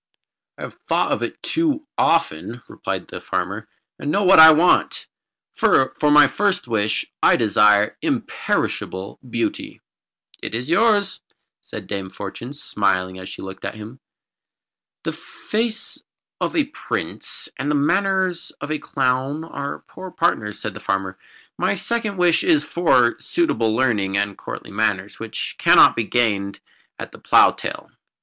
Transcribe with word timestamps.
"I 0.57 0.63
have 0.63 0.73
thought 0.87 1.11
of 1.11 1.21
it 1.21 1.43
too 1.43 1.85
often," 1.95 2.63
replied 2.67 3.09
the 3.09 3.21
farmer, 3.21 3.67
"and 3.99 4.09
I 4.09 4.09
know 4.09 4.25
what 4.25 4.39
I 4.39 4.49
want. 4.51 5.05
For 5.53 5.93
my 6.01 6.25
first 6.27 6.67
wish 6.67 7.05
I 7.21 7.35
desire 7.35 7.95
imperishable 8.01 9.19
beauty." 9.29 9.79
"It 10.41 10.55
is 10.55 10.71
yours," 10.71 11.21
said 11.61 11.85
Dame 11.85 12.09
Fortune, 12.09 12.51
smiling 12.53 13.19
as 13.19 13.29
she 13.29 13.43
looked 13.43 13.63
at 13.63 13.75
him. 13.75 13.99
"The 15.03 15.11
face 15.11 16.01
of 16.39 16.55
a 16.55 16.63
prince 16.63 17.47
and 17.57 17.69
the 17.69 17.75
manners 17.75 18.49
of 18.59 18.71
a 18.71 18.79
clown 18.79 19.43
are 19.43 19.83
poor 19.87 20.09
partners," 20.09 20.57
said 20.57 20.73
the 20.73 20.79
farmer. 20.79 21.19
"My 21.59 21.75
second 21.75 22.17
wish 22.17 22.43
is 22.43 22.65
for 22.65 23.19
suitable 23.19 23.75
learning 23.75 24.17
and 24.17 24.35
courtly 24.35 24.71
manners, 24.71 25.19
which 25.19 25.57
cannot 25.59 25.95
be 25.95 26.05
gained 26.05 26.59
at 26.97 27.11
the 27.11 27.19
plough 27.19 27.51
tail." 27.51 27.91